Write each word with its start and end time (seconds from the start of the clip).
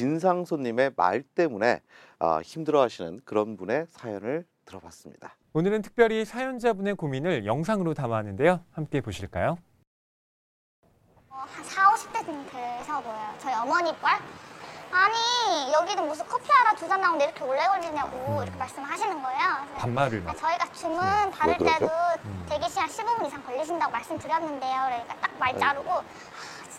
진상 0.00 0.44
손님의 0.44 0.92
말 0.94 1.22
때문에 1.22 1.80
아, 2.18 2.40
힘들어하시는 2.44 3.22
그런 3.24 3.56
분의 3.56 3.86
사연을 3.88 4.44
들어봤습니다. 4.66 5.34
오늘은 5.54 5.80
특별히 5.80 6.26
사연자분의 6.26 6.96
고민을 6.96 7.46
영상으로 7.46 7.94
담아왔는데요. 7.94 8.60
함께 8.72 9.00
보실까요? 9.00 9.56
어, 11.30 11.36
한 11.48 11.64
4, 11.64 11.94
50대쯤 11.94 12.50
돼서 12.52 13.00
보여요. 13.00 13.34
저희 13.38 13.54
어머니 13.54 13.90
뻘? 13.96 14.10
아니, 14.92 15.72
여기는 15.72 16.06
무슨 16.06 16.26
커피 16.26 16.44
하나 16.50 16.74
두 16.74 16.86
잔 16.86 17.00
나오는데 17.00 17.24
이렇게 17.24 17.44
오래 17.44 17.66
걸리냐고 17.66 18.42
이렇게 18.42 18.58
말씀하시는 18.58 19.22
거예요. 19.22 19.40
그래서 19.64 19.74
반말을 19.78 20.20
아, 20.20 20.24
막. 20.24 20.36
저희가 20.36 20.72
주문 20.74 20.98
받을? 21.30 21.56
때도 21.56 21.88
대기 22.50 22.68
시간 22.68 22.86
15분 22.86 23.26
이상 23.28 23.42
걸리신다고 23.44 23.90
말씀드렸는데요. 23.92 24.82
그러니까 24.88 25.16
딱 25.20 25.30
말 25.38 25.58
자르고 25.58 25.90
아, 25.90 26.04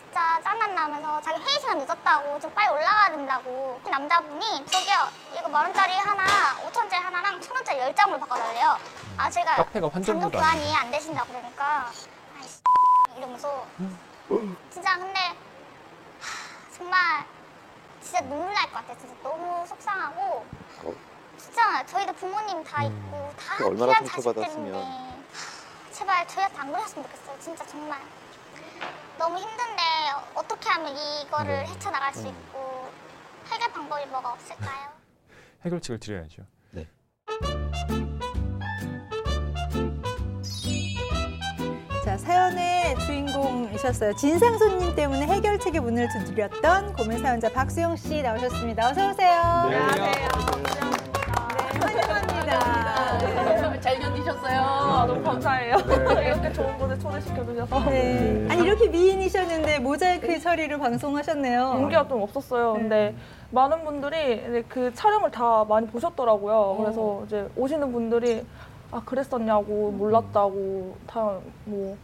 진짜 0.08 0.40
짠난 0.42 0.74
나면서 0.74 1.20
자기 1.20 1.38
회의 1.42 1.60
시간 1.60 1.76
늦었다고 1.78 2.40
좀 2.40 2.50
빨리 2.54 2.68
올라가야 2.72 3.10
된다고 3.10 3.78
그 3.84 3.90
남자분이 3.90 4.64
저기요 4.66 4.94
이거 5.38 5.48
만 5.50 5.64
원짜리 5.66 5.92
하나 5.92 6.24
5천 6.66 6.78
원짜리 6.78 7.02
하나랑 7.04 7.38
천 7.42 7.54
원짜리 7.54 7.78
열 7.78 7.94
장으로 7.94 8.18
바꿔달래요. 8.18 8.78
아 9.18 9.28
제가 9.28 9.56
카페가 9.56 9.88
환전부도 9.92 10.30
교환이 10.38 10.74
안 10.74 10.90
되신다 10.90 11.24
그러니까 11.24 11.90
아이씨 12.40 12.60
이러면서 13.18 13.66
진짜 14.70 14.96
근데 14.96 15.20
하, 15.20 16.72
정말 16.74 17.26
진짜 18.00 18.20
눈물 18.22 18.54
날 18.54 18.64
것 18.70 18.74
같아요. 18.76 18.96
진짜 18.98 19.14
너무 19.22 19.66
속상하고 19.66 20.46
어. 20.84 20.92
진짜 21.36 21.84
저희도 21.84 22.14
부모님 22.14 22.64
다 22.64 22.82
있고 22.84 23.30
다그 23.46 23.66
얼마나 23.66 23.92
귀한 23.92 24.04
자식 24.06 24.22
상처받았으면. 24.22 24.64
때문에 24.72 24.82
하, 24.82 25.92
제발 25.92 26.26
저희한테 26.26 26.58
안 26.58 26.72
그러셨으면 26.72 27.04
좋겠어요. 27.04 27.38
진짜 27.40 27.66
정말 27.66 28.00
너무 29.18 29.36
힘든데 29.36 29.82
어떻게 30.58 30.68
하면 30.70 30.96
이거를 31.22 31.46
네. 31.46 31.66
헤쳐나갈 31.66 32.12
수 32.12 32.26
있고 32.26 32.88
해결 33.50 33.72
방법이 33.72 34.06
뭐가 34.06 34.32
없을까요? 34.32 34.88
해결책을 35.64 36.00
드려야죠. 36.00 36.42
자, 42.04 42.16
사연의 42.16 42.98
주인공이셨어요. 43.00 44.16
진상 44.16 44.56
손님 44.56 44.94
때문에 44.94 45.26
해결책의 45.26 45.78
문을 45.82 46.08
두드렸던 46.08 46.94
고민 46.94 47.18
사연자 47.18 47.52
박수영 47.52 47.96
씨 47.96 48.22
나오셨습니다. 48.22 48.88
어서 48.88 49.10
오세요. 49.10 49.66
네, 49.68 50.97
환영합니다. 52.18 53.80
잘 53.80 53.98
견디셨어요. 54.00 54.60
아, 54.60 55.04
너무 55.06 55.22
감사해요. 55.22 55.76
이렇게 55.76 56.52
좋은 56.52 56.76
곳에 56.78 56.98
초대시켜 56.98 57.44
주셔서. 57.44 57.80
네. 57.90 58.46
아니 58.50 58.62
이렇게 58.64 58.88
미인이셨는데 58.88 59.78
모자이크 59.78 60.38
처리를 60.40 60.78
방송하셨네요. 60.78 61.60
용기가 61.76 62.06
좀 62.08 62.22
없었어요. 62.22 62.72
근데 62.74 63.14
많은 63.50 63.84
분들이 63.84 64.34
이제 64.34 64.64
그 64.68 64.92
촬영을 64.94 65.30
다 65.30 65.64
많이 65.64 65.86
보셨더라고요. 65.86 66.76
그래서 66.80 67.22
이제 67.26 67.48
오시는 67.56 67.92
분들이 67.92 68.44
아 68.90 69.00
그랬었냐고 69.04 69.92
몰랐다고 69.92 70.96
다 71.06 71.38
뭐 71.66 71.96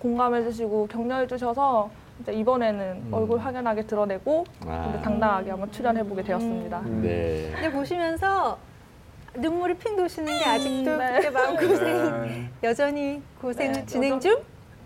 공감해 0.00 0.42
주시고 0.42 0.88
격려해 0.88 1.28
주셔서 1.28 1.88
이제 2.20 2.32
이번에는 2.32 3.04
얼굴 3.12 3.38
확연하게 3.38 3.82
드러내고 3.86 4.44
이제 4.60 5.00
당당하게 5.00 5.50
한번 5.50 5.70
출연해 5.70 6.02
보게 6.02 6.22
되었습니다. 6.24 6.82
네. 6.84 7.50
근데 7.54 7.70
보시면서 7.70 8.58
눈물이 9.34 9.74
핑 9.74 9.96
도시는 9.96 10.38
게 10.38 10.44
아직도 10.44 10.96
네. 10.96 11.12
그때 11.16 11.30
마음 11.30 11.56
고생 11.56 12.22
네. 12.22 12.50
여전히 12.62 13.22
고생을 13.40 13.72
네, 13.72 13.86
진행 13.86 14.20
중? 14.20 14.36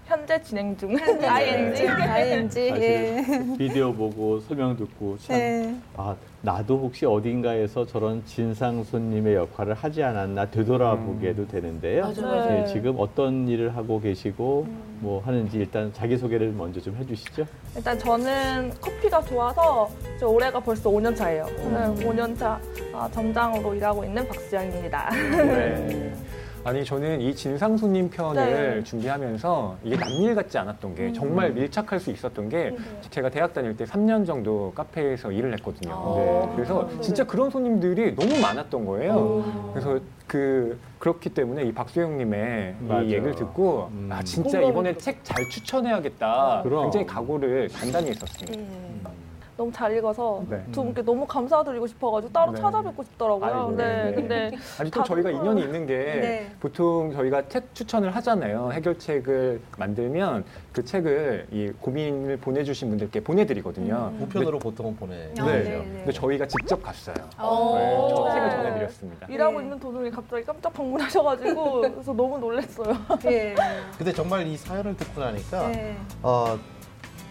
현재 0.06 0.40
진행 0.40 0.76
중. 0.76 0.96
ING. 0.96 1.82
ING. 1.88 2.60
예. 2.60 3.22
사실 3.22 3.58
비디오 3.58 3.92
보고 3.92 4.38
설명 4.40 4.76
듣고 4.76 5.18
참 5.18 5.36
네. 5.36 5.74
아, 5.96 6.14
나도 6.42 6.78
혹시 6.78 7.04
어딘가에서 7.04 7.84
저런 7.86 8.24
진상 8.24 8.84
손님의 8.84 9.34
역할을 9.34 9.74
하지 9.74 10.04
않았나 10.04 10.48
되돌아보게도 10.50 11.48
되는데요. 11.48 12.12
맞아요. 12.22 12.62
예, 12.62 12.66
지금 12.66 12.94
어떤 12.98 13.48
일을 13.48 13.74
하고 13.76 14.00
계시고 14.00 14.66
뭐 15.00 15.20
하는지 15.24 15.58
일단 15.58 15.92
자기 15.92 16.16
소개를 16.16 16.52
먼저 16.52 16.80
좀 16.80 16.94
해주시죠. 16.96 17.44
일단 17.74 17.98
저는 17.98 18.70
커피가 18.80 19.20
좋아서 19.22 19.90
저 20.20 20.28
올해가 20.28 20.60
벌써 20.60 20.88
5년 20.88 21.16
차예요. 21.16 21.46
저는 21.56 21.96
5년 21.96 22.38
차 22.38 22.60
아, 22.94 23.08
점장으로 23.12 23.74
일하고 23.74 24.04
있는 24.04 24.26
박수영입니다. 24.28 25.10
네. 25.10 26.12
아니 26.66 26.84
저는 26.84 27.20
이 27.20 27.32
진상 27.32 27.76
손님 27.76 28.10
편을 28.10 28.74
네. 28.78 28.82
준비하면서 28.82 29.76
이게 29.84 29.94
남일 29.96 30.34
같지 30.34 30.58
않았던 30.58 30.96
게 30.96 31.12
정말 31.12 31.52
밀착할 31.52 32.00
수 32.00 32.10
있었던 32.10 32.48
게 32.48 32.76
제가 33.10 33.30
대학 33.30 33.54
다닐 33.54 33.76
때 33.76 33.84
3년 33.84 34.26
정도 34.26 34.72
카페에서 34.74 35.30
일을 35.30 35.52
했거든요. 35.52 35.94
아. 35.94 36.16
네. 36.16 36.52
그래서 36.56 36.88
네. 36.92 37.00
진짜 37.00 37.22
그런 37.24 37.50
손님들이 37.50 38.16
너무 38.16 38.40
많았던 38.40 38.84
거예요. 38.84 39.70
그래서 39.74 40.00
그 40.26 40.76
그렇기 40.98 41.28
때문에 41.30 41.62
이 41.62 41.72
박수영님의 41.72 42.74
맞아. 42.80 43.02
이 43.02 43.12
얘기를 43.12 43.36
듣고 43.36 43.88
음. 43.92 44.08
아 44.10 44.20
진짜 44.24 44.60
이번에. 44.60 44.96
책 44.96 45.22
잘 45.22 45.36
추천해야겠다. 45.48 46.62
그럼. 46.64 46.82
굉장히 46.82 47.06
각오를 47.06 47.68
단단히 47.68 48.08
했었습니다. 48.10 49.10
너무 49.56 49.72
잘 49.72 49.96
읽어서 49.96 50.42
네. 50.48 50.62
두 50.70 50.84
분께 50.84 51.00
너무 51.02 51.26
감사드리고 51.26 51.86
싶어가지고 51.86 52.32
따로 52.32 52.52
네. 52.52 52.60
찾아뵙고 52.60 53.02
싶더라고요. 53.04 53.44
아이고, 53.46 53.66
근데, 53.68 54.04
네. 54.04 54.14
근데 54.14 54.50
아니 54.78 54.90
또 54.90 55.00
다- 55.00 55.04
저희가 55.04 55.30
인연이 55.30 55.62
있는 55.62 55.86
게 55.86 55.94
네. 55.96 56.52
보통 56.60 57.10
저희가 57.12 57.48
책 57.48 57.74
추천을 57.74 58.14
하잖아요. 58.16 58.70
해결책을 58.72 59.60
만들면 59.78 60.44
그 60.72 60.84
책을 60.84 61.46
이 61.52 61.70
고민을 61.80 62.36
보내주신 62.36 62.90
분들께 62.90 63.20
보내드리거든요. 63.20 64.12
우편으로 64.20 64.58
보통은 64.58 64.96
보내. 64.96 65.30
네. 65.34 65.40
아, 65.40 65.46
네, 65.46 65.62
네. 65.62 65.78
근데 65.78 66.12
저희가 66.12 66.46
직접 66.46 66.82
갔어요. 66.82 67.14
어. 67.38 67.74
네, 67.78 67.96
저 68.14 68.32
책을 68.34 68.48
네. 68.48 68.56
전해드렸습니다. 68.56 69.26
일하고 69.30 69.58
네. 69.58 69.64
있는 69.64 69.80
도중에 69.80 70.10
갑자기 70.10 70.44
깜짝 70.44 70.72
방문하셔가지고 70.74 71.80
그래서 71.80 72.12
너무 72.12 72.38
놀랐어요. 72.38 72.94
예. 73.26 73.54
근데 73.96 74.12
정말 74.12 74.46
이 74.46 74.54
사연을 74.56 74.94
듣고 74.98 75.20
나니까 75.20 75.68
네. 75.68 75.96
어, 76.22 76.58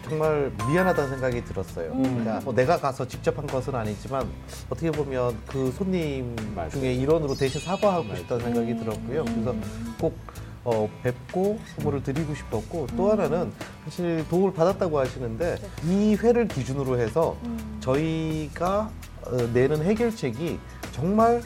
정말 0.10 0.52
미안하다는 0.70 1.10
생각이 1.10 1.44
들었어요. 1.46 1.92
음. 1.92 2.04
그러니까 2.04 2.40
뭐 2.44 2.54
내가 2.54 2.78
가서 2.80 3.08
직접 3.08 3.38
한 3.38 3.48
것은 3.48 3.74
아니지만 3.74 4.28
어떻게 4.70 4.92
보면 4.92 5.36
그 5.48 5.72
손님 5.72 6.36
맞아요. 6.56 6.70
중에 6.70 6.94
일원으로 6.94 7.36
대신 7.36 7.60
사과하고 7.62 8.04
맞아요. 8.04 8.18
싶다는 8.18 8.46
생각이 8.46 8.72
음. 8.72 8.80
들었고요. 8.80 9.26
그래서 9.26 9.56
꼭 10.00 10.18
어, 10.64 10.90
뵙고 11.04 11.60
선물을 11.76 12.04
드리고 12.04 12.34
싶었고 12.34 12.88
또 12.98 13.12
하나는 13.12 13.52
사실 13.84 14.26
도움을 14.30 14.54
받았다고 14.54 14.98
하시는데 15.00 15.58
이 15.86 16.16
회를 16.16 16.48
기준으로 16.48 17.00
해서 17.00 17.36
저희가 17.82 18.90
어, 19.26 19.36
내는 19.54 19.84
해결책이 19.84 20.60
정말 20.92 21.42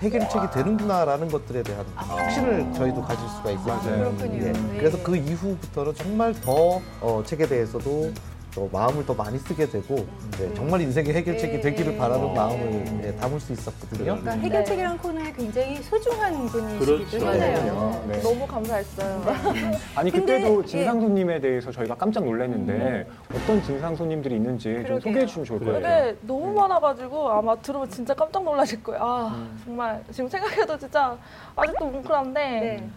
해결책이 0.00 0.50
되는구나라는 0.52 1.28
것들에 1.28 1.62
대한 1.62 1.84
확신을 1.96 2.72
저희도 2.72 3.02
가질 3.02 3.28
수가 3.28 3.50
있었어요. 3.50 3.98
맞아요. 3.98 4.16
그렇군요. 4.16 4.46
예. 4.46 4.52
네. 4.52 4.78
그래서 4.78 5.02
그 5.02 5.16
이후부터는 5.16 5.94
정말 5.94 6.32
더 6.40 6.80
어, 7.00 7.22
책에 7.26 7.46
대해서도 7.46 8.12
더 8.54 8.68
마음을 8.72 9.04
더 9.04 9.14
많이 9.14 9.38
쓰게 9.38 9.66
되고 9.68 10.06
네, 10.38 10.52
정말 10.54 10.80
인생의 10.80 11.12
해결책이 11.14 11.54
네. 11.54 11.60
되기를 11.60 11.96
바라는 11.96 12.24
어. 12.24 12.32
마음을 12.34 12.84
네, 13.00 13.14
담을 13.16 13.38
수 13.40 13.52
있었거든요. 13.52 14.04
그러니까 14.04 14.30
해결책이라는 14.32 14.98
코너에 14.98 15.32
굉장히 15.32 15.76
소중한 15.82 16.46
분이시기도 16.46 16.84
그렇죠. 16.84 17.26
하네요. 17.26 18.04
네. 18.08 18.20
너무 18.20 18.46
감사했어요. 18.46 19.22
아니 19.94 20.10
근데, 20.10 20.38
그때도 20.38 20.62
예. 20.62 20.66
진상 20.66 21.00
손님에 21.00 21.40
대해서 21.40 21.70
저희가 21.70 21.94
깜짝 21.94 22.24
놀랐는데 22.24 23.06
어떤 23.34 23.62
진상 23.62 23.94
손님들이 23.94 24.36
있는지 24.36 24.84
좀. 24.86 24.98
소개해 25.00 25.26
주시면 25.26 25.44
좋을. 25.46 25.58
같아요. 25.60 25.80
되게 25.82 26.16
너무 26.22 26.52
많아가지고 26.54 27.30
아마 27.30 27.54
들으면 27.56 27.88
진짜 27.90 28.14
깜짝 28.14 28.42
놀라실 28.44 28.82
거예요. 28.82 29.00
아 29.02 29.46
정말 29.64 30.02
지금 30.10 30.28
생각해도 30.28 30.78
진짜 30.78 31.16
아직도 31.54 31.86
뭉클한데 31.86 32.40
네. 32.40 32.88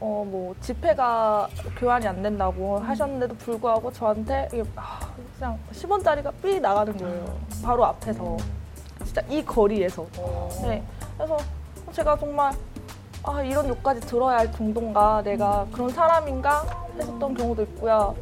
어뭐 0.00 0.54
집회가 0.60 1.48
교환이 1.78 2.06
안 2.06 2.22
된다고 2.22 2.78
하셨는데도 2.78 3.34
불구하고 3.36 3.92
저한테 3.92 4.48
이게 4.52 4.62
아, 4.76 5.00
그냥 5.38 5.58
10원짜리가 5.72 6.32
삐 6.42 6.60
나가는 6.60 6.96
거예요. 6.96 7.38
바로 7.64 7.84
앞에서 7.86 8.36
진짜 9.04 9.22
이 9.28 9.42
거리에서. 9.44 10.06
네. 10.62 10.82
그래서 11.16 11.36
제가 11.92 12.18
정말 12.18 12.52
아 13.22 13.42
이런 13.42 13.68
욕까지 13.68 14.00
들어야 14.02 14.38
할 14.38 14.52
정도인가 14.52 15.22
내가 15.22 15.66
그런 15.72 15.88
사람인가 15.88 16.64
했었던 16.98 17.34
경우도 17.34 17.62
있고요. 17.62 18.14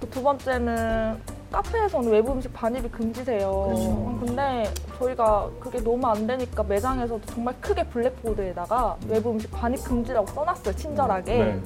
또두 0.00 0.22
번째는 0.22 1.20
카페에서는 1.52 2.10
외부 2.10 2.32
음식 2.32 2.52
반입이 2.52 2.88
금지세요. 2.88 3.48
어, 3.48 4.18
근데 4.24 4.64
저희가 4.98 5.50
그게 5.60 5.78
너무 5.82 6.06
안 6.06 6.26
되니까 6.26 6.62
매장에서도 6.62 7.20
정말 7.26 7.54
크게 7.60 7.84
블랙보드에다가 7.88 8.96
외부 9.08 9.30
음식 9.30 9.50
반입 9.50 9.84
금지라고 9.84 10.26
써놨어요. 10.28 10.74
친절하게. 10.74 11.36
네. 11.36 11.60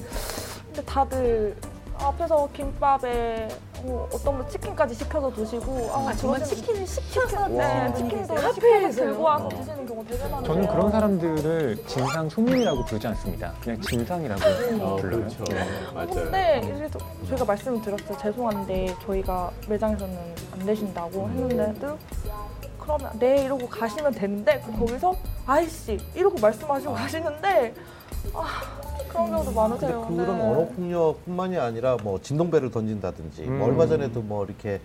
근데 0.65 0.83
다들 0.83 1.55
앞에서 1.99 2.47
김밥에 2.53 3.47
어, 3.83 4.09
어떤 4.13 4.37
분 4.37 4.49
치킨까지 4.49 4.95
시켜서 4.95 5.31
드시고 5.31 5.91
아, 5.93 6.13
정말 6.13 6.39
그러시는- 6.41 6.45
치킨을 6.55 6.87
시켜서 6.87 7.47
네, 7.47 7.91
드시는 7.93 7.95
치킨도 8.09 8.37
시켜서? 8.37 8.91
들고 8.91 9.23
와서 9.23 9.49
드시는 9.49 9.85
경우 9.85 10.05
되게 10.05 10.23
많아요. 10.23 10.43
저는 10.43 10.67
그런 10.67 10.91
사람들을 10.91 11.77
진상 11.85 12.29
손님이라고 12.29 12.85
부르지 12.85 13.07
않습니다. 13.07 13.53
그냥 13.61 13.79
진상이라고 13.81 14.41
어, 14.83 14.95
불러요. 14.97 15.19
그렇죠. 15.21 15.43
네. 15.45 15.65
맞아요. 15.93 16.07
근데 16.09 16.61
이제 16.75 16.89
저- 16.91 17.27
저희가 17.27 17.45
말씀을 17.45 17.81
드렸어요. 17.81 18.17
죄송한데 18.17 18.95
저희가 19.05 19.51
매장에서는 19.67 20.17
안 20.53 20.65
되신다고 20.65 21.29
했는데도 21.29 21.97
그러면 22.79 23.11
네 23.19 23.43
이러고 23.43 23.67
가시면 23.67 24.13
되는데 24.13 24.61
그 24.65 24.71
거기서 24.79 25.13
아이씨 25.45 25.99
이러고 26.15 26.39
말씀하시고 26.39 26.93
가시는데 26.93 27.73
아 27.75 28.06
그런 29.09 29.29
경우도 29.31 29.43
근데 29.45 29.55
많으세요. 29.55 30.01
그런 30.09 30.37
네. 30.37 30.43
언어 30.43 30.65
폭력뿐만이 30.67 31.57
아니라 31.57 31.97
뭐 32.03 32.19
진동배를 32.21 32.71
던진다든지 32.71 33.43
뭐 33.43 33.55
음. 33.67 33.71
얼마 33.71 33.87
전에도 33.87 34.21
뭐 34.21 34.45
이렇게 34.45 34.79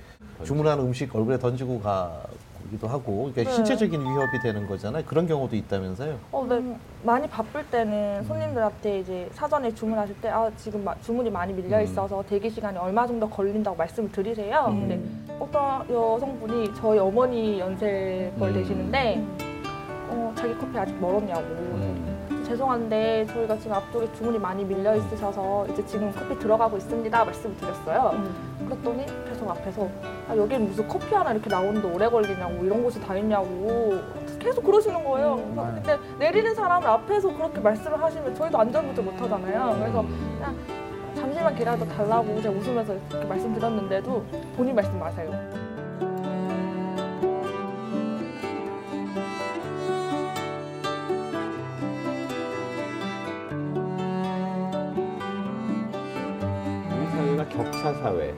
주문한 0.44 0.78
음식 0.80 1.14
얼굴에 1.14 1.38
던지고 1.38 1.80
가기도 1.80 2.88
하고 2.88 3.30
그러니까 3.32 3.42
네. 3.44 3.52
신체적인 3.52 4.00
위협이 4.00 4.40
되는 4.42 4.66
거잖아요. 4.66 5.04
그런 5.06 5.26
경우도 5.26 5.54
있다면서요. 5.56 6.18
어, 6.30 6.46
네. 6.48 6.76
많이 7.02 7.28
바쁠 7.28 7.66
때는 7.68 8.24
손님들한테 8.24 9.00
이제 9.00 9.28
사전에 9.32 9.74
주문하실 9.74 10.20
때, 10.20 10.28
아, 10.28 10.50
지금 10.56 10.84
마- 10.84 10.94
주문이 11.00 11.28
많이 11.30 11.52
밀려 11.52 11.80
있어서 11.82 12.22
대기 12.28 12.48
시간이 12.48 12.78
얼마 12.78 13.06
정도 13.06 13.28
걸린다고 13.28 13.76
말씀을 13.76 14.10
드리세요. 14.12 14.66
음. 14.68 14.80
근데 14.88 15.36
어떤 15.40 15.88
여성분이 15.90 16.72
저희 16.76 16.98
어머니 17.00 17.58
연세 17.60 18.32
걸 18.38 18.50
음. 18.50 18.54
되시는데, 18.54 19.24
어, 20.08 20.32
자기 20.36 20.56
커피 20.56 20.78
아직 20.78 20.94
멀었냐고. 21.00 21.40
음. 21.42 21.91
죄송한데 22.52 23.26
저희가 23.32 23.56
지금 23.56 23.72
앞쪽에 23.72 24.12
주문이 24.12 24.38
많이 24.38 24.64
밀려 24.64 24.94
있으셔서 24.94 25.66
이제 25.69 25.84
지금 25.87 26.12
커피 26.12 26.38
들어가고 26.38 26.76
있습니다 26.76 27.25
말씀을 27.25 27.56
드렸어요. 27.56 28.12
그랬더니 28.66 29.06
계속 29.28 29.50
앞에서 29.50 29.88
아, 30.28 30.37
여기는 30.37 30.66
무슨 30.66 30.87
커피 30.87 31.14
하나 31.14 31.32
이렇게 31.32 31.49
나오는데 31.49 31.88
오래 31.90 32.08
걸리냐고 32.08 32.64
이런 32.64 32.82
곳이 32.82 33.00
다 33.00 33.16
있냐고 33.16 33.99
계속 34.38 34.64
그러시는 34.64 35.02
거예요. 35.02 35.34
음. 35.34 35.56
근데 35.56 35.99
내리는 36.19 36.54
사람을 36.54 36.87
앞에서 36.87 37.32
그렇게 37.34 37.60
말씀을 37.60 38.02
하시면 38.02 38.34
저희도 38.34 38.58
안전부터 38.58 39.02
못 39.02 39.20
하잖아요. 39.20 39.76
그래서 39.78 40.02
그냥 40.02 40.56
잠시만 41.14 41.54
기다려 41.54 41.84
달라고 41.87 42.40
제가 42.43 42.54
웃으면서 42.54 42.94
이렇게 42.94 43.25
말씀드렸는데도 43.26 44.25
본인 44.56 44.75
말씀 44.75 44.99
마세요. 44.99 45.62
2차 57.82 57.99
사회, 58.00 58.32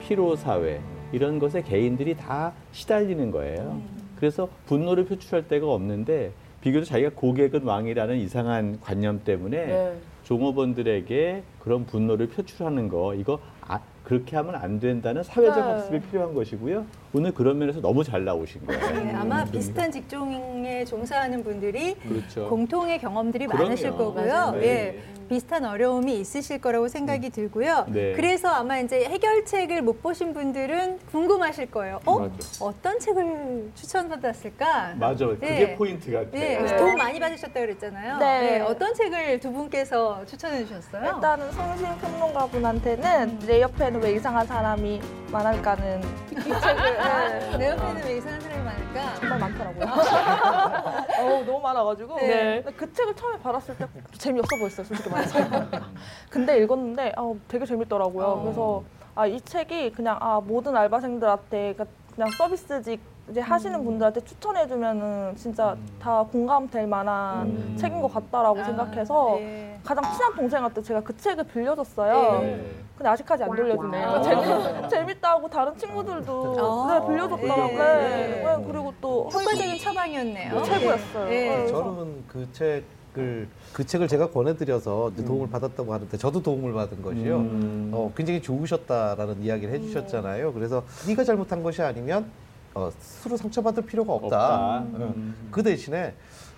피로 0.00 0.34
사회 0.34 0.80
이런 1.12 1.38
것에 1.38 1.62
개인들이 1.62 2.16
다 2.16 2.52
시달리는 2.72 3.30
거예요. 3.30 3.78
그래서 4.16 4.48
분노를 4.64 5.04
표출할 5.04 5.46
데가 5.48 5.70
없는데 5.70 6.32
비교적 6.62 6.86
자기가 6.86 7.10
고객은 7.14 7.62
왕이라는 7.62 8.16
이상한 8.16 8.80
관념 8.80 9.22
때문에 9.22 9.66
네. 9.66 9.96
종업원들에게 10.24 11.42
그런 11.60 11.84
분노를 11.84 12.28
표출하는 12.28 12.88
거 12.88 13.14
이거 13.14 13.38
아, 13.60 13.78
그렇게 14.06 14.36
하면 14.36 14.54
안 14.54 14.78
된다는 14.78 15.24
사회적 15.24 15.56
네. 15.56 15.62
학습이 15.62 16.00
필요한 16.02 16.32
것이고요. 16.32 16.86
오늘 17.12 17.34
그런 17.34 17.58
면에서 17.58 17.80
너무 17.80 18.04
잘 18.04 18.24
나오신 18.24 18.64
거예요. 18.64 19.04
네, 19.04 19.12
아마 19.12 19.44
비슷한 19.44 19.90
직종에 19.90 20.84
종사하는 20.84 21.42
분들이 21.42 21.96
그렇죠. 21.96 22.48
공통의 22.48 23.00
경험들이 23.00 23.46
그럼요. 23.46 23.64
많으실 23.64 23.90
거고요. 23.90 24.52
예. 24.56 24.60
네. 24.60 25.02
비슷한 25.28 25.64
어려움이 25.64 26.20
있으실 26.20 26.60
거라고 26.60 26.86
생각이 26.86 27.30
들고요. 27.30 27.86
네. 27.88 28.12
그래서 28.12 28.48
아마 28.48 28.78
이제 28.78 29.06
해결책을 29.06 29.82
못 29.82 30.00
보신 30.00 30.32
분들은 30.32 31.00
궁금하실 31.10 31.72
거예요. 31.72 31.98
어? 32.06 32.20
맞아. 32.20 32.64
어떤 32.64 33.00
책을 33.00 33.70
추천받았을까? 33.74 34.94
맞아. 34.94 35.26
그게 35.26 35.46
네. 35.46 35.74
포인트 35.74 36.12
같아요. 36.12 36.30
네, 36.30 36.60
네. 36.60 36.76
도움 36.76 36.94
많이 36.96 37.18
받으셨다고 37.18 37.58
그랬잖아요. 37.58 38.18
네. 38.18 38.60
어떤 38.60 38.94
책을 38.94 39.40
두 39.40 39.50
분께서 39.52 40.24
추천해 40.26 40.64
주셨어요? 40.64 41.16
일단은 41.16 41.50
성심평론가 41.50 42.46
분한테는 42.46 43.40
내 43.40 43.60
옆에 43.62 43.90
는 43.96 44.02
왜 44.02 44.12
이상한 44.12 44.46
사람이 44.46 45.00
많을까는 45.32 46.00
이 46.30 46.34
책을 46.34 46.96
네. 46.98 47.56
내 47.58 47.68
옆에는 47.70 48.04
왜 48.04 48.16
이상한 48.18 48.40
사람이 48.40 48.64
많을까? 48.64 49.14
정말 49.14 49.38
많더라고요. 49.38 49.84
어, 51.20 51.44
너무 51.44 51.60
많아가지고. 51.60 52.16
네. 52.16 52.62
근데 52.62 52.76
그 52.76 52.92
책을 52.92 53.16
처음에 53.16 53.38
받았을 53.38 53.76
때 53.76 53.86
재미없어 54.12 54.56
보였어요, 54.56 54.86
솔직히 54.86 55.10
말해서. 55.10 55.38
근데 56.30 56.58
읽었는데 56.58 57.12
아, 57.16 57.32
되게 57.48 57.64
재밌더라고요. 57.64 58.26
어. 58.26 58.42
그래서 58.42 58.84
아, 59.14 59.26
이 59.26 59.40
책이 59.40 59.92
그냥 59.92 60.18
아, 60.20 60.40
모든 60.44 60.76
알바생들한테 60.76 61.74
그러니까 61.74 61.86
그냥 62.16 62.30
서비스직 62.30 62.98
이제 63.30 63.40
하시는 63.40 63.84
분들한테 63.84 64.20
추천해주면은 64.22 65.36
진짜 65.36 65.76
다 66.00 66.22
공감될 66.32 66.86
만한 66.86 67.46
음. 67.48 67.76
책인 67.78 68.00
것 68.00 68.12
같다라고 68.12 68.60
아, 68.60 68.64
생각해서 68.64 69.34
네. 69.38 69.78
가장 69.84 70.02
친한 70.14 70.34
동생한테 70.34 70.80
제가 70.82 71.00
그 71.02 71.14
책을 71.16 71.44
빌려줬어요. 71.44 72.40
네. 72.40 72.70
근데 72.96 73.10
아직까지 73.10 73.44
안 73.44 73.50
돌려주네요. 73.54 74.22
재밌, 74.22 74.88
재밌다고 74.88 75.48
다른 75.50 75.76
친구들도 75.76 76.56
아, 76.88 76.98
네, 77.00 77.06
빌려줬더라고요. 77.06 77.66
네. 77.66 77.76
네. 77.76 78.42
네, 78.56 78.64
그리고 78.66 78.94
또 79.00 79.24
효과적인 79.24 79.78
처방이었네요. 79.78 80.62
최고였어요. 80.62 81.24
네. 81.28 81.48
네. 81.58 81.66
저는 81.66 82.24
그 82.28 82.48
책 82.52 82.84
을 83.18 83.48
그 83.76 83.84
책을 83.84 84.08
제가 84.08 84.30
권해드려서 84.30 85.10
이제 85.10 85.22
도움을 85.22 85.50
받았다고 85.50 85.92
하는데 85.92 86.16
저도 86.16 86.42
도움을 86.42 86.72
받은 86.72 87.02
것이요. 87.02 87.36
음. 87.36 87.90
어, 87.92 88.10
굉장히 88.16 88.40
좋으셨다라는 88.40 89.42
이야기를 89.42 89.74
해주셨잖아요. 89.74 90.54
그래서 90.54 90.82
네가 91.06 91.24
잘못한 91.24 91.62
것이 91.62 91.82
아니면 91.82 92.24
어, 92.72 92.90
스스로 92.98 93.36
상처받을 93.36 93.84
필요가 93.84 94.14
없다. 94.14 94.26
없다. 94.26 95.04
어, 95.04 95.12
음. 95.14 95.34
그 95.50 95.62
대신에 95.62 96.14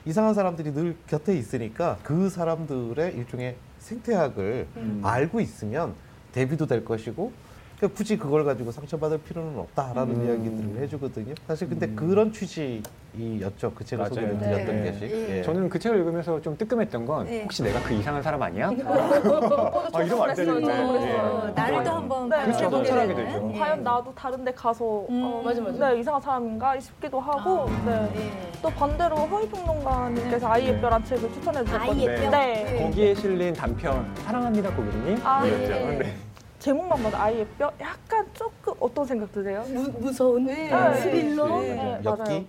이상한 0.07 0.33
사람들이 0.33 0.73
늘 0.73 0.95
곁에 1.09 1.37
있으니까 1.37 1.99
그 2.05 2.31
사람들의 2.31 3.17
일종의 3.17 3.57
생태학을 3.81 4.69
음. 4.77 5.01
알고 5.03 5.41
있으면 5.41 5.95
대비도 6.31 6.67
될 6.67 6.85
것이고 6.85 7.33
그러니까 7.79 7.97
굳이 7.97 8.17
그걸 8.19 8.45
가지고 8.45 8.73
상처받을 8.73 9.19
필요는 9.19 9.57
없다라는 9.57 10.15
음. 10.17 10.27
이야기들을 10.27 10.83
해주거든요. 10.83 11.35
사실 11.47 11.69
근데 11.69 11.87
그런 11.87 12.33
취지였죠. 12.33 13.73
그 13.73 13.85
책을 13.85 13.99
맞아요. 13.99 14.15
소개를 14.15 14.39
드렸던 14.39 14.83
네. 14.83 14.91
것이. 14.91 15.05
예. 15.05 15.39
예. 15.39 15.43
저는 15.43 15.69
그 15.69 15.79
책을 15.79 15.99
읽으면서 15.99 16.41
좀 16.43 16.59
뜨끔했던 16.59 17.07
건 17.07 17.27
네. 17.27 17.43
혹시 17.43 17.63
내가 17.63 17.81
그 17.83 17.95
이상한 17.95 18.21
사람 18.21 18.43
아니야? 18.43 18.71
아 19.93 20.03
이러면 20.03 20.29
안 20.31 20.35
되는데. 20.35 20.67
저도 20.77 20.93
그랬어요. 20.93 21.19
어, 21.23 21.53
나를 21.55 21.85
또 21.85 21.91
한번 21.91 22.29
네. 22.29 22.45
그렇죠. 22.47 22.83
되는. 22.83 23.15
되죠. 23.15 23.51
예. 23.55 23.59
과연 23.59 23.83
나도 23.85 24.13
다른 24.13 24.45
데 24.45 24.53
가서 24.53 25.07
음, 25.09 25.23
어, 25.25 25.43
맞아, 25.45 25.61
맞아. 25.61 25.91
네, 25.91 26.01
이상한 26.01 26.21
사람인가 26.21 26.81
싶기도 26.81 27.21
하고 27.21 27.71
네. 27.87 28.11
예. 28.17 28.61
또 28.61 28.69
반대로 28.71 29.17
허위평론가님께서 29.19 30.49
아이의 30.49 30.81
뼈란 30.81 31.05
책을 31.05 31.33
추천해 31.33 31.65
주셨거든요. 31.65 31.93
아이의 32.11 32.23
뼈? 32.23 32.31
네. 32.31 32.65
네. 32.65 32.83
거기에 32.83 33.15
실린 33.15 33.55
단편 33.55 34.13
사랑합니다 34.25 34.69
고객님. 34.75 35.21
아, 35.23 35.47
이었죠. 35.47 35.73
예. 35.73 35.99
네. 35.99 36.28
제목만 36.59 37.03
봐도 37.03 37.17
아이의 37.17 37.47
뼈 37.59 37.73
약간 37.81 38.27
조금 38.35 38.75
어떤 38.81 39.05
생각 39.07 39.33
드세요? 39.33 39.65
무서운 39.99 40.45
네. 40.45 40.69
스릴러. 41.01 41.61
네. 41.61 41.75
네? 41.75 42.01
맞아요. 42.03 42.47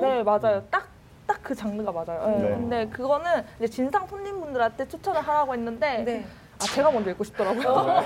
네, 0.00 0.22
맞아요. 0.22 0.62
딱, 0.70 0.88
딱 1.26 1.42
그 1.42 1.54
장르가 1.54 1.92
맞아요. 1.92 2.26
네. 2.38 2.42
네. 2.42 2.56
근데 2.56 2.88
그거는 2.88 3.44
이제 3.58 3.66
진상 3.68 4.06
손님분들한테 4.06 4.86
추천을 4.88 5.20
하라고 5.20 5.52
했는데, 5.54 6.04
네. 6.04 6.26
아, 6.62 6.74
제가 6.74 6.90
먼저 6.90 7.10
읽고 7.10 7.24
싶더라고요. 7.24 8.02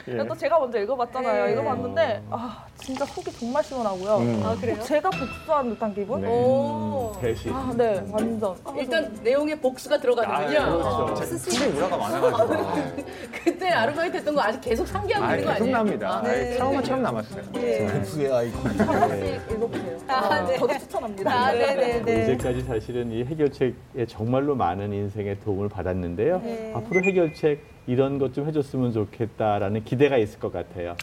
예. 0.08 0.16
또 0.26 0.34
제가 0.34 0.58
먼저 0.58 0.78
읽어봤잖아요. 0.80 1.44
네. 1.46 1.52
읽어봤는데, 1.52 2.22
아, 2.30 2.64
진짜 2.78 3.04
속이 3.04 3.30
정말 3.38 3.62
시원하고요. 3.62 4.16
음. 4.18 4.42
아 4.44 4.56
그래요? 4.58 4.80
제가 4.82 5.10
복수한 5.10 5.68
듯한 5.70 5.94
기분? 5.94 6.22
네. 6.22 6.28
오. 6.28 7.12
대신. 7.20 7.52
아, 7.52 7.72
네, 7.76 8.02
완전. 8.10 8.54
일단 8.76 9.12
내용에 9.22 9.54
복수가 9.60 9.98
들어가는군요. 9.98 10.58
아, 10.60 11.04
그렇죠. 11.04 11.24
선생님 11.26 11.74
문화가 11.74 11.96
많아가지고. 11.96 13.04
그때 13.44 13.68
아르바이트 13.68 14.16
했던 14.16 14.34
거 14.34 14.42
아직 14.42 14.60
계속 14.60 14.86
상기하고 14.86 15.24
아, 15.26 15.34
있는 15.36 15.44
거 15.46 15.52
계속 15.52 15.62
아니에요? 15.64 15.76
납니다. 15.76 16.22
네. 16.24 16.30
아예 16.30 16.50
트라우마처럼 16.54 17.02
남았어요. 17.02 17.42
예. 17.56 17.86
후의 17.86 18.32
아이고. 18.32 18.58
하나씩 18.60 19.40
읽어보세요. 19.50 19.98
아, 20.08 20.40
네. 20.46 20.56
저도 20.58 20.78
추천합니다. 20.78 21.30
아, 21.32 21.52
네네 21.52 22.02
네. 22.02 22.22
이제까지 22.22 22.62
사실은 22.62 23.12
이 23.12 23.24
해결책에 23.24 24.06
정말로 24.08 24.54
많은 24.54 24.92
인생의 24.92 25.40
도움을 25.40 25.68
받았는데요. 25.68 26.40
네. 26.42 26.72
앞으로 26.74 27.02
해결책 27.02 27.49
이런 27.86 28.18
것 28.18 28.32
좀 28.32 28.46
해줬으면 28.46 28.92
좋겠다라는 28.92 29.84
기대가 29.84 30.16
있을 30.16 30.38
것 30.38 30.52
같아요. 30.52 30.94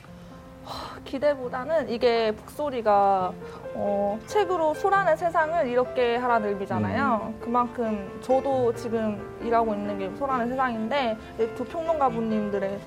기대보다는 1.06 1.90
이게 1.90 2.32
북소리가 2.34 3.32
어, 3.76 4.20
책으로 4.26 4.74
소라는 4.74 5.16
세상을 5.16 5.68
이렇게 5.68 6.18
하라는 6.18 6.50
의미잖아요. 6.50 7.34
그만큼 7.40 8.20
저도 8.22 8.74
지금 8.76 9.40
일하고 9.42 9.74
있는 9.74 9.98
게 9.98 10.10
소라는 10.18 10.50
세상인데 10.50 11.18
이두 11.40 11.64
평론가 11.64 12.10
분님들의 12.10 12.80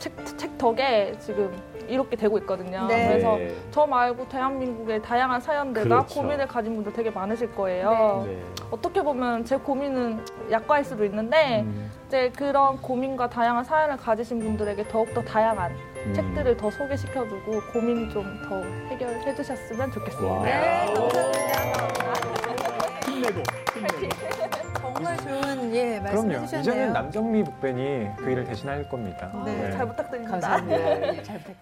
책, 0.00 0.38
책 0.38 0.58
덕에 0.58 1.14
지금 1.20 1.54
이렇게 1.86 2.16
되고 2.16 2.38
있거든요. 2.38 2.86
네. 2.86 3.08
그래서 3.08 3.36
네. 3.36 3.54
저 3.70 3.86
말고 3.86 4.28
대한민국의 4.28 5.02
다양한 5.02 5.40
사연들과 5.40 5.88
그렇죠. 6.04 6.20
고민을 6.20 6.46
가진 6.46 6.74
분들 6.74 6.92
되게 6.92 7.10
많으실 7.10 7.54
거예요. 7.54 8.24
네. 8.26 8.40
어떻게 8.70 9.02
보면 9.02 9.44
제 9.44 9.56
고민은 9.56 10.24
약과일 10.50 10.84
수도 10.84 11.04
있는데 11.04 11.60
음. 11.60 11.90
이제 12.06 12.30
그런 12.36 12.76
고민과 12.80 13.28
다양한 13.28 13.64
사연을 13.64 13.96
가지신 13.96 14.38
분들에게 14.38 14.88
더욱더 14.88 15.22
다양한 15.22 15.72
음. 16.06 16.14
책들을 16.14 16.56
더 16.56 16.70
소개시켜주고 16.70 17.60
고민 17.72 18.08
좀 18.10 18.30
더 18.48 18.62
해결해 18.88 19.34
주셨으면 19.34 19.90
좋겠습니다. 19.92 20.34
와. 20.34 20.42
네, 20.44 20.86
힘내고 23.06 23.42
힘내고. 23.74 24.59
정말 25.00 25.16
좋은 25.16 25.74
예 25.74 25.98
말씀 26.00 26.28
그럼요. 26.28 26.42
해주셨네요. 26.44 26.60
이제는 26.60 26.92
남정미 26.92 27.44
북변이 27.44 28.08
그 28.18 28.30
일을 28.30 28.44
대신할 28.44 28.88
겁니다. 28.88 29.32
네. 29.46 29.70
잘 29.72 29.88
부탁드립니다. 29.88 30.32
감사합니다. 30.32 30.78
예, 30.78 31.22
잘 31.22 31.38
부탁드립니다. 31.38 31.60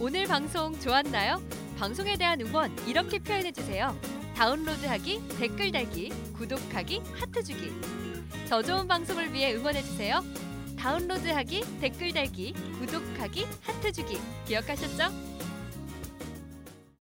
오늘 0.00 0.26
방송 0.26 0.78
좋았나요? 0.78 1.40
방송에 1.78 2.16
대한 2.16 2.40
응원 2.40 2.70
이렇게 2.86 3.18
표현해 3.18 3.50
주세요. 3.52 3.94
다운로드하기, 4.36 5.36
댓글 5.38 5.72
달기, 5.72 6.10
구독하기, 6.36 7.02
하트 7.14 7.42
주기. 7.42 7.72
더 8.48 8.62
좋은 8.62 8.86
방송을 8.86 9.32
위해 9.32 9.54
응원해 9.54 9.82
주세요. 9.82 10.20
다운로드하기, 10.78 11.80
댓글 11.80 12.12
달기, 12.12 12.52
구독하기, 12.78 13.46
하트 13.62 13.92
주기. 13.92 14.18
기억하셨죠? 14.46 15.31